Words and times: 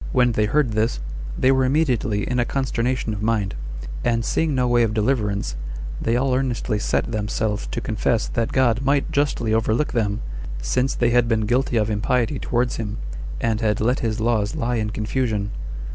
When 0.11 0.31
they 0.31 0.45
heard 0.45 0.71
this, 0.71 0.99
they 1.37 1.51
were 1.51 1.63
immediately 1.63 2.27
in 2.27 2.39
a 2.39 2.43
consternation 2.43 3.13
of 3.13 3.21
mind; 3.21 3.53
and 4.03 4.25
seeing 4.25 4.55
no 4.55 4.67
way 4.67 4.81
of 4.81 4.95
deliverance, 4.95 5.55
they 6.01 6.15
all 6.15 6.33
earnestly 6.33 6.79
set 6.79 7.11
themselves 7.11 7.67
to 7.67 7.79
confess 7.81 8.27
that 8.29 8.51
God 8.51 8.81
might 8.81 9.11
justly 9.11 9.53
overlook 9.53 9.91
them, 9.91 10.21
since 10.59 10.95
they 10.95 11.11
had 11.11 11.27
been 11.27 11.41
guilty 11.41 11.77
of 11.77 11.91
impiety 11.91 12.39
towards 12.39 12.77
him, 12.77 12.97
and 13.39 13.61
had 13.61 13.79
let 13.79 13.99
his 13.99 14.19
laws 14.19 14.55
lie 14.55 14.77
in 14.77 14.89
confusion. 14.89 15.51